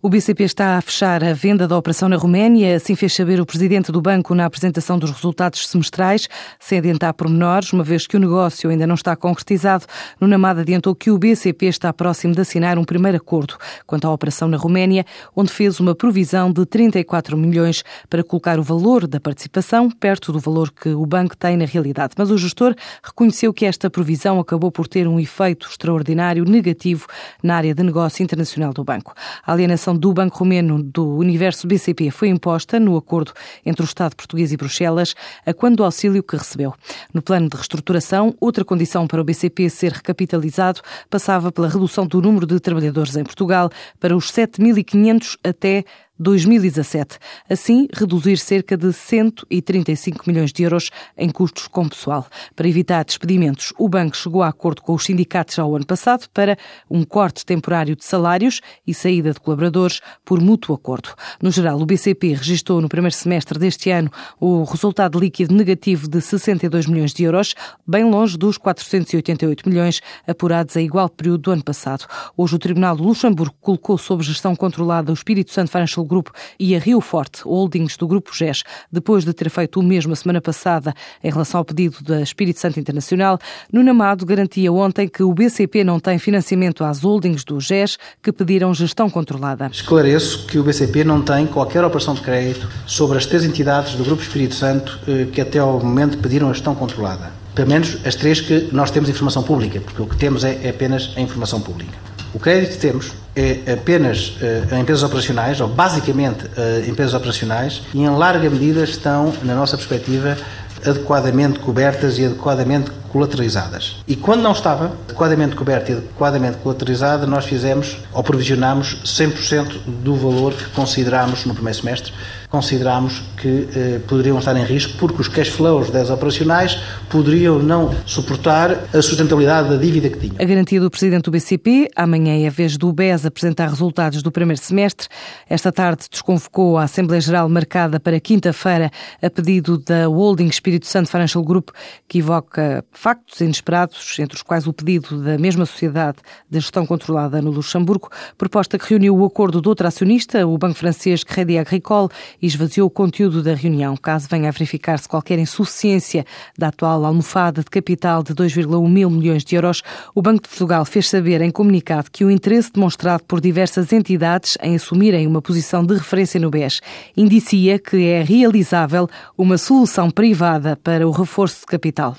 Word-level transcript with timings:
O 0.00 0.08
BCP 0.08 0.44
está 0.44 0.78
a 0.78 0.80
fechar 0.80 1.24
a 1.24 1.32
venda 1.32 1.66
da 1.66 1.76
operação 1.76 2.08
na 2.08 2.14
Roménia, 2.14 2.76
assim 2.76 2.94
fez 2.94 3.12
saber 3.12 3.40
o 3.40 3.44
presidente 3.44 3.90
do 3.90 4.00
banco 4.00 4.32
na 4.32 4.44
apresentação 4.44 4.96
dos 4.96 5.10
resultados 5.10 5.66
semestrais, 5.66 6.28
sem 6.60 6.78
adiantar 6.78 7.12
pormenores, 7.14 7.72
uma 7.72 7.82
vez 7.82 8.06
que 8.06 8.16
o 8.16 8.20
negócio 8.20 8.70
ainda 8.70 8.86
não 8.86 8.94
está 8.94 9.16
concretizado. 9.16 9.86
No 10.20 10.28
Namada 10.28 10.60
adiantou 10.60 10.94
que 10.94 11.10
o 11.10 11.18
BCP 11.18 11.66
está 11.66 11.92
próximo 11.92 12.32
de 12.32 12.40
assinar 12.40 12.78
um 12.78 12.84
primeiro 12.84 13.16
acordo 13.16 13.56
quanto 13.88 14.06
à 14.06 14.12
operação 14.12 14.46
na 14.46 14.56
Roménia, 14.56 15.04
onde 15.34 15.50
fez 15.50 15.80
uma 15.80 15.96
provisão 15.96 16.52
de 16.52 16.64
34 16.64 17.36
milhões 17.36 17.82
para 18.08 18.22
colocar 18.22 18.60
o 18.60 18.62
valor 18.62 19.04
da 19.04 19.18
participação 19.18 19.90
perto 19.90 20.30
do 20.30 20.38
valor 20.38 20.70
que 20.70 20.90
o 20.90 21.04
banco 21.06 21.36
tem 21.36 21.56
na 21.56 21.64
realidade. 21.64 22.14
Mas 22.16 22.30
o 22.30 22.38
gestor 22.38 22.72
reconheceu 23.02 23.52
que 23.52 23.66
esta 23.66 23.90
provisão 23.90 24.38
acabou 24.38 24.70
por 24.70 24.86
ter 24.86 25.08
um 25.08 25.18
efeito 25.18 25.66
extraordinário 25.68 26.44
negativo 26.44 27.08
na 27.42 27.56
área 27.56 27.74
de 27.74 27.82
negócio 27.82 28.22
internacional 28.22 28.72
do 28.72 28.84
banco. 28.84 29.12
A 29.44 29.54
alienação 29.54 29.87
do 29.96 30.12
Banco 30.12 30.38
Romeno 30.38 30.82
do 30.82 31.16
universo 31.16 31.66
BCP 31.66 32.10
foi 32.10 32.28
imposta 32.28 32.78
no 32.78 32.96
acordo 32.96 33.32
entre 33.64 33.82
o 33.82 33.84
Estado 33.84 34.14
português 34.14 34.52
e 34.52 34.56
Bruxelas, 34.56 35.14
a 35.46 35.54
quando 35.54 35.78
do 35.78 35.84
auxílio 35.84 36.22
que 36.22 36.36
recebeu. 36.36 36.74
No 37.14 37.22
plano 37.22 37.48
de 37.48 37.56
reestruturação, 37.56 38.34
outra 38.40 38.64
condição 38.64 39.06
para 39.06 39.20
o 39.20 39.24
BCP 39.24 39.70
ser 39.70 39.92
recapitalizado 39.92 40.80
passava 41.08 41.52
pela 41.52 41.68
redução 41.68 42.06
do 42.06 42.20
número 42.20 42.46
de 42.46 42.58
trabalhadores 42.58 43.16
em 43.16 43.22
Portugal 43.22 43.70
para 44.00 44.16
os 44.16 44.30
7.500 44.32 45.38
até 45.44 45.84
2017. 46.18 47.18
Assim, 47.48 47.88
reduzir 47.92 48.38
cerca 48.38 48.76
de 48.76 48.92
135 48.92 50.24
milhões 50.26 50.52
de 50.52 50.62
euros 50.62 50.90
em 51.16 51.30
custos 51.30 51.68
com 51.68 51.88
pessoal. 51.88 52.26
Para 52.56 52.68
evitar 52.68 53.04
despedimentos, 53.04 53.72
o 53.78 53.88
banco 53.88 54.16
chegou 54.16 54.42
a 54.42 54.48
acordo 54.48 54.82
com 54.82 54.94
os 54.94 55.04
sindicatos 55.04 55.58
ao 55.58 55.74
ano 55.74 55.86
passado 55.86 56.28
para 56.32 56.56
um 56.90 57.04
corte 57.04 57.44
temporário 57.44 57.94
de 57.94 58.04
salários 58.04 58.60
e 58.86 58.92
saída 58.92 59.32
de 59.32 59.40
colaboradores 59.40 60.00
por 60.24 60.40
mútuo 60.40 60.74
acordo. 60.74 61.10
No 61.40 61.50
geral, 61.50 61.80
o 61.80 61.86
BCP 61.86 62.34
registrou 62.34 62.80
no 62.80 62.88
primeiro 62.88 63.14
semestre 63.14 63.58
deste 63.58 63.90
ano 63.90 64.10
o 64.40 64.64
resultado 64.64 65.18
líquido 65.18 65.54
negativo 65.54 66.08
de 66.08 66.20
62 66.20 66.86
milhões 66.86 67.12
de 67.12 67.24
euros, 67.24 67.54
bem 67.86 68.04
longe 68.04 68.36
dos 68.36 68.58
488 68.58 69.68
milhões 69.68 70.00
apurados 70.26 70.76
a 70.76 70.82
igual 70.82 71.08
período 71.08 71.42
do 71.42 71.50
ano 71.52 71.64
passado. 71.64 72.06
Hoje, 72.36 72.56
o 72.56 72.58
Tribunal 72.58 72.96
de 72.96 73.02
Luxemburgo 73.02 73.54
colocou 73.60 73.98
sob 73.98 74.22
gestão 74.22 74.54
controlada 74.56 75.10
o 75.10 75.14
Espírito 75.14 75.52
Santo 75.52 75.70
Financial 75.70 76.04
Grupo 76.08 76.32
e 76.58 76.74
a 76.74 76.78
Rio 76.78 77.00
Forte 77.00 77.42
Holdings 77.42 77.96
do 77.96 78.08
Grupo 78.08 78.34
GES, 78.34 78.64
depois 78.90 79.24
de 79.24 79.32
ter 79.32 79.48
feito 79.50 79.78
o 79.78 79.82
mesmo 79.82 80.12
a 80.12 80.16
semana 80.16 80.40
passada 80.40 80.94
em 81.22 81.30
relação 81.30 81.58
ao 81.58 81.64
pedido 81.64 82.02
da 82.02 82.20
Espírito 82.20 82.58
Santo 82.58 82.80
Internacional, 82.80 83.38
Nuno 83.72 83.90
Amado 83.90 84.26
garantia 84.26 84.72
ontem 84.72 85.06
que 85.06 85.22
o 85.22 85.32
BCP 85.32 85.84
não 85.84 86.00
tem 86.00 86.18
financiamento 86.18 86.82
às 86.82 87.02
holdings 87.02 87.44
do 87.44 87.60
GES 87.60 87.98
que 88.22 88.32
pediram 88.32 88.74
gestão 88.74 89.10
controlada. 89.10 89.68
Esclareço 89.72 90.46
que 90.46 90.58
o 90.58 90.64
BCP 90.64 91.04
não 91.04 91.22
tem 91.22 91.46
qualquer 91.46 91.84
operação 91.84 92.14
de 92.14 92.22
crédito 92.22 92.68
sobre 92.86 93.18
as 93.18 93.26
três 93.26 93.44
entidades 93.44 93.94
do 93.94 94.04
Grupo 94.04 94.22
Espírito 94.22 94.54
Santo 94.54 94.98
eh, 95.06 95.26
que 95.32 95.40
até 95.40 95.58
ao 95.58 95.78
momento 95.80 96.18
pediram 96.18 96.48
a 96.48 96.52
gestão 96.52 96.74
controlada. 96.74 97.32
Pelo 97.54 97.68
menos 97.68 97.98
as 98.06 98.14
três 98.14 98.40
que 98.40 98.68
nós 98.72 98.90
temos 98.90 99.08
informação 99.08 99.42
pública, 99.42 99.80
porque 99.80 100.00
o 100.00 100.06
que 100.06 100.16
temos 100.16 100.44
é, 100.44 100.60
é 100.62 100.70
apenas 100.70 101.12
a 101.16 101.20
informação 101.20 101.60
pública. 101.60 102.07
O 102.34 102.38
crédito 102.38 102.72
que 102.72 102.78
temos 102.78 103.12
é 103.34 103.72
apenas 103.72 104.36
a 104.70 104.78
empresas 104.78 105.02
operacionais, 105.02 105.60
ou 105.60 105.68
basicamente 105.68 106.44
uh, 106.44 106.88
empresas 106.88 107.14
operacionais, 107.14 107.82
e 107.94 108.02
em 108.02 108.10
larga 108.10 108.50
medida 108.50 108.82
estão, 108.82 109.32
na 109.42 109.54
nossa 109.54 109.76
perspectiva, 109.76 110.36
adequadamente 110.84 111.58
cobertas 111.60 112.18
e 112.18 112.24
adequadamente 112.24 112.90
colateralizadas. 113.08 113.96
E 114.06 114.16
quando 114.16 114.42
não 114.42 114.52
estava 114.52 114.86
adequadamente 115.04 115.56
coberta 115.56 115.92
e 115.92 115.94
adequadamente 115.96 116.58
colateralizada, 116.58 117.26
nós 117.26 117.44
fizemos 117.44 117.98
ou 118.12 118.22
provisionámos 118.22 119.02
100% 119.04 119.80
do 120.02 120.14
valor 120.14 120.52
que 120.52 120.70
considerámos 120.70 121.44
no 121.44 121.54
primeiro 121.54 121.78
semestre, 121.78 122.12
considerámos 122.48 123.22
que 123.36 123.68
eh, 123.74 124.00
poderiam 124.08 124.38
estar 124.38 124.56
em 124.56 124.64
risco 124.64 124.96
porque 124.98 125.20
os 125.20 125.28
cash 125.28 125.48
flows 125.48 125.90
das 125.90 126.08
operacionais 126.08 126.80
poderiam 127.10 127.58
não 127.58 127.94
suportar 128.06 128.70
a 128.92 129.02
sustentabilidade 129.02 129.68
da 129.68 129.76
dívida 129.76 130.08
que 130.08 130.18
tinham. 130.18 130.36
A 130.38 130.44
garantia 130.44 130.80
do 130.80 130.90
Presidente 130.90 131.24
do 131.24 131.30
BCP, 131.30 131.90
amanhã 131.94 132.42
é 132.42 132.46
a 132.46 132.50
vez 132.50 132.76
do 132.76 132.92
BES 132.92 133.26
apresentar 133.26 133.68
resultados 133.68 134.22
do 134.22 134.32
primeiro 134.32 134.60
semestre. 134.60 135.08
Esta 135.48 135.70
tarde 135.70 136.06
desconvocou 136.10 136.78
a 136.78 136.84
Assembleia 136.84 137.20
Geral 137.20 137.48
marcada 137.48 138.00
para 138.00 138.18
quinta-feira 138.18 138.90
a 139.22 139.28
pedido 139.28 139.78
da 139.78 140.08
Holding 140.08 140.46
Espírito 140.48 140.86
Santo 140.86 141.10
Financial 141.10 141.44
Group, 141.44 141.68
que 142.08 142.18
evoca 142.18 142.84
factos 143.08 143.40
inesperados, 143.40 144.18
entre 144.18 144.36
os 144.36 144.42
quais 144.42 144.66
o 144.66 144.72
pedido 144.72 145.22
da 145.22 145.38
mesma 145.38 145.64
sociedade 145.64 146.18
de 146.50 146.60
gestão 146.60 146.84
controlada 146.84 147.40
no 147.40 147.50
Luxemburgo, 147.50 148.10
proposta 148.36 148.78
que 148.78 148.90
reuniu 148.90 149.16
o 149.16 149.24
acordo 149.24 149.62
do 149.62 149.70
outro 149.70 149.86
acionista, 149.86 150.46
o 150.46 150.58
banco 150.58 150.74
francês 150.74 151.24
Crédit 151.24 151.56
Agricole, 151.56 152.10
e 152.42 152.46
esvaziou 152.46 152.86
o 152.86 152.90
conteúdo 152.90 153.42
da 153.42 153.54
reunião. 153.54 153.96
Caso 153.96 154.28
venha 154.30 154.50
a 154.50 154.52
verificar-se 154.52 155.08
qualquer 155.08 155.38
insuficiência 155.38 156.26
da 156.58 156.68
atual 156.68 157.02
almofada 157.06 157.62
de 157.62 157.70
capital 157.70 158.22
de 158.22 158.34
2,1 158.34 158.86
mil 158.86 159.08
milhões 159.08 159.42
de 159.42 159.56
euros, 159.56 159.82
o 160.14 160.20
Banco 160.20 160.42
de 160.42 160.50
Portugal 160.50 160.84
fez 160.84 161.08
saber 161.08 161.40
em 161.40 161.50
comunicado 161.50 162.10
que 162.10 162.26
o 162.26 162.30
interesse 162.30 162.70
demonstrado 162.70 163.24
por 163.24 163.40
diversas 163.40 163.90
entidades 163.90 164.58
em 164.62 164.76
assumirem 164.76 165.26
uma 165.26 165.40
posição 165.40 165.82
de 165.82 165.94
referência 165.94 166.38
no 166.38 166.50
BES 166.50 166.80
indicia 167.16 167.78
que 167.78 168.04
é 168.06 168.22
realizável 168.22 169.08
uma 169.38 169.56
solução 169.56 170.10
privada 170.10 170.76
para 170.76 171.08
o 171.08 171.10
reforço 171.10 171.60
de 171.60 171.66
capital. 171.66 172.14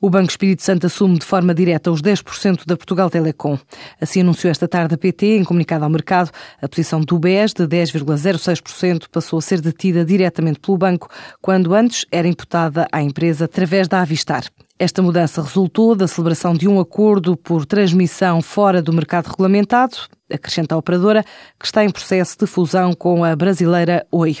O 0.00 0.08
Banco 0.08 0.30
Espírito 0.30 0.62
Santo 0.62 0.86
assume 0.86 1.18
de 1.18 1.26
forma 1.26 1.52
direta 1.52 1.90
os 1.90 2.00
10% 2.00 2.64
da 2.64 2.76
Portugal 2.76 3.10
Telecom. 3.10 3.58
Assim 4.00 4.20
anunciou 4.20 4.48
esta 4.48 4.68
tarde 4.68 4.94
a 4.94 4.98
PT, 4.98 5.38
em 5.38 5.44
comunicado 5.44 5.82
ao 5.82 5.90
mercado, 5.90 6.30
a 6.62 6.68
posição 6.68 7.00
do 7.00 7.18
BES 7.18 7.52
de 7.52 7.66
10,06% 7.66 9.08
passou 9.10 9.40
a 9.40 9.42
ser 9.42 9.60
detida 9.60 10.04
diretamente 10.04 10.60
pelo 10.60 10.78
banco, 10.78 11.10
quando 11.42 11.74
antes 11.74 12.06
era 12.12 12.28
imputada 12.28 12.86
à 12.92 13.02
empresa 13.02 13.46
através 13.46 13.88
da 13.88 14.00
Avistar. 14.00 14.44
Esta 14.78 15.02
mudança 15.02 15.42
resultou 15.42 15.96
da 15.96 16.06
celebração 16.06 16.54
de 16.54 16.68
um 16.68 16.78
acordo 16.78 17.36
por 17.36 17.66
transmissão 17.66 18.40
fora 18.40 18.80
do 18.80 18.92
mercado 18.92 19.26
regulamentado, 19.26 19.96
acrescenta 20.30 20.74
a 20.74 20.78
operadora, 20.78 21.24
que 21.58 21.66
está 21.66 21.84
em 21.84 21.90
processo 21.90 22.36
de 22.38 22.46
fusão 22.46 22.92
com 22.92 23.24
a 23.24 23.34
brasileira 23.34 24.06
Oi. 24.10 24.36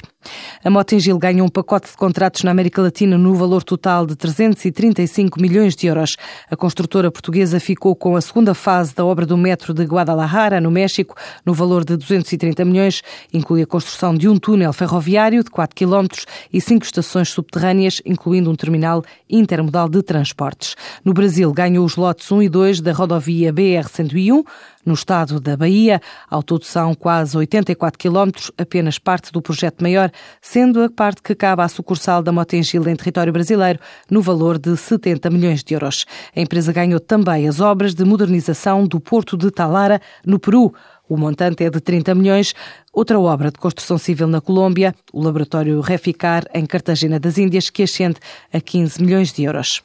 A 0.62 0.70
Motengil 0.70 1.18
ganhou 1.18 1.46
um 1.46 1.50
pacote 1.50 1.90
de 1.90 1.96
contratos 1.96 2.42
na 2.42 2.50
América 2.50 2.82
Latina 2.82 3.16
no 3.16 3.34
valor 3.34 3.62
total 3.62 4.06
de 4.06 4.14
335 4.16 5.40
milhões 5.40 5.74
de 5.74 5.86
euros. 5.86 6.16
A 6.50 6.56
construtora 6.56 7.10
portuguesa 7.10 7.58
ficou 7.60 7.94
com 7.94 8.16
a 8.16 8.20
segunda 8.20 8.54
fase 8.54 8.94
da 8.94 9.04
obra 9.04 9.24
do 9.24 9.36
metro 9.36 9.72
de 9.72 9.84
Guadalajara, 9.84 10.60
no 10.60 10.70
México, 10.70 11.14
no 11.44 11.54
valor 11.54 11.84
de 11.84 11.96
230 11.96 12.64
milhões. 12.64 13.02
Inclui 13.32 13.62
a 13.62 13.66
construção 13.66 14.14
de 14.14 14.28
um 14.28 14.36
túnel 14.36 14.72
ferroviário 14.72 15.42
de 15.42 15.50
4 15.50 15.74
km 15.74 16.06
e 16.52 16.60
cinco 16.60 16.84
estações 16.84 17.30
subterrâneas, 17.30 18.02
incluindo 18.04 18.50
um 18.50 18.54
terminal 18.54 19.02
intermodal 19.28 19.88
de 19.88 20.02
transportes. 20.02 20.74
No 21.04 21.14
Brasil, 21.14 21.52
ganhou 21.52 21.84
os 21.84 21.96
lotes 21.96 22.30
1 22.30 22.42
e 22.42 22.48
2 22.48 22.80
da 22.80 22.92
rodovia 22.92 23.52
BR-101, 23.52 24.44
no 24.84 24.94
estado 24.94 25.38
da 25.38 25.56
Bahia. 25.56 25.77
Ao 26.28 26.42
todo 26.42 26.64
são 26.64 26.94
quase 26.94 27.36
84 27.36 27.98
quilómetros, 27.98 28.50
apenas 28.58 28.98
parte 28.98 29.30
do 29.30 29.40
projeto 29.40 29.80
maior, 29.82 30.10
sendo 30.40 30.82
a 30.82 30.90
parte 30.90 31.22
que 31.22 31.34
cabe 31.34 31.62
à 31.62 31.68
sucursal 31.68 32.22
da 32.22 32.32
Motengil 32.32 32.86
em 32.88 32.96
território 32.96 33.32
brasileiro, 33.32 33.78
no 34.10 34.20
valor 34.20 34.58
de 34.58 34.76
70 34.76 35.30
milhões 35.30 35.62
de 35.62 35.74
euros. 35.74 36.04
A 36.34 36.40
empresa 36.40 36.72
ganhou 36.72 37.00
também 37.00 37.48
as 37.48 37.60
obras 37.60 37.94
de 37.94 38.04
modernização 38.04 38.86
do 38.86 38.98
Porto 38.98 39.36
de 39.36 39.50
Talara, 39.50 40.00
no 40.24 40.38
Peru. 40.38 40.72
O 41.08 41.16
montante 41.16 41.64
é 41.64 41.70
de 41.70 41.80
30 41.80 42.14
milhões. 42.14 42.54
Outra 42.92 43.18
obra 43.18 43.50
de 43.50 43.58
construção 43.58 43.96
civil 43.96 44.26
na 44.26 44.40
Colômbia, 44.40 44.94
o 45.12 45.22
laboratório 45.22 45.80
Reficar, 45.80 46.44
em 46.52 46.66
Cartagena 46.66 47.18
das 47.18 47.38
Índias, 47.38 47.70
que 47.70 47.82
ascende 47.82 48.18
a 48.52 48.60
15 48.60 49.02
milhões 49.02 49.32
de 49.32 49.44
euros. 49.44 49.82